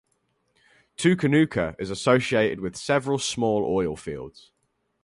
[0.97, 4.49] Tookoonooka is associated with several small oil fields.